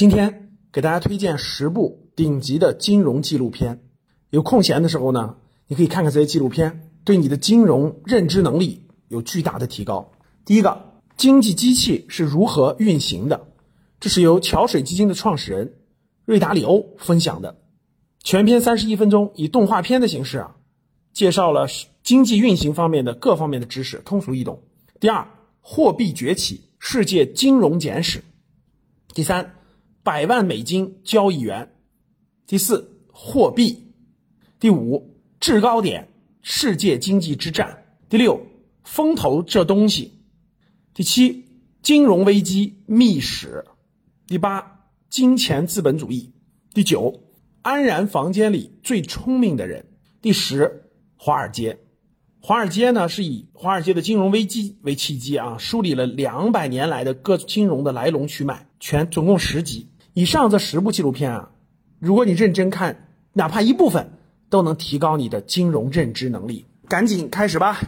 [0.00, 3.82] 今天给大家推荐十部顶级的金融纪录片，
[4.30, 10.12] 有空闲的时候呢，你可以看看这些纪录片，对你的金融认知能力有巨大的提高。
[10.46, 13.48] 第一个，经济机器是如何运行的？
[14.00, 15.74] 这是由桥水基金的创始人
[16.24, 17.58] 瑞达里欧分享的，
[18.24, 20.56] 全篇三十一分钟，以动画片的形式啊，
[21.12, 21.66] 介绍了
[22.02, 24.62] 经济运行方面的各方面的知识，通俗易懂。
[24.98, 25.28] 第二，
[25.60, 28.24] 货币崛起，世界金融简史。
[29.12, 29.56] 第三。
[30.02, 31.72] 百万美金交易员，
[32.46, 33.92] 第四货币，
[34.58, 36.08] 第五制高点
[36.42, 38.46] 世界经济之战，第六
[38.82, 40.12] 风投这东西，
[40.94, 41.44] 第七
[41.82, 43.64] 金融危机秘史，
[44.26, 46.32] 第八金钱资本主义，
[46.72, 47.22] 第九
[47.62, 49.86] 安然房间里最聪明的人，
[50.22, 51.78] 第十华尔街。
[52.42, 59.88] 华尔街呢是以华尔街的金融危机为契机啊，梳理了两百年来的各金融的来龙去脉，全总共十集。
[60.14, 61.50] 以上这十部纪录片啊，
[61.98, 64.12] 如果你认真看，哪怕一部分，
[64.48, 66.64] 都能提高你的金融认知能力。
[66.88, 67.78] 赶紧开始吧！